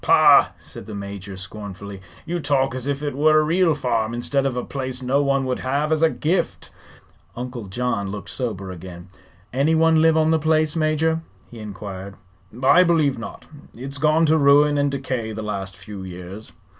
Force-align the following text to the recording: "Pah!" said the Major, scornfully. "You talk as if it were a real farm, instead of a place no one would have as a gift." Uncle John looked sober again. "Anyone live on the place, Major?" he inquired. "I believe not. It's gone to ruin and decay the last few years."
"Pah!" 0.03 0.47
said 0.57 0.87
the 0.87 0.95
Major, 0.95 1.37
scornfully. 1.37 2.01
"You 2.25 2.39
talk 2.39 2.73
as 2.73 2.87
if 2.87 3.03
it 3.03 3.15
were 3.15 3.37
a 3.39 3.43
real 3.43 3.75
farm, 3.75 4.15
instead 4.15 4.47
of 4.47 4.57
a 4.57 4.65
place 4.65 5.03
no 5.03 5.21
one 5.21 5.45
would 5.45 5.59
have 5.59 5.91
as 5.91 6.01
a 6.01 6.09
gift." 6.09 6.71
Uncle 7.35 7.67
John 7.67 8.09
looked 8.09 8.31
sober 8.31 8.71
again. 8.71 9.09
"Anyone 9.53 10.01
live 10.01 10.17
on 10.17 10.31
the 10.31 10.39
place, 10.39 10.75
Major?" 10.75 11.21
he 11.51 11.59
inquired. 11.59 12.15
"I 12.63 12.81
believe 12.83 13.19
not. 13.19 13.45
It's 13.75 13.99
gone 13.99 14.25
to 14.25 14.39
ruin 14.39 14.75
and 14.79 14.89
decay 14.89 15.33
the 15.33 15.43
last 15.43 15.77
few 15.77 16.01
years." 16.01 16.51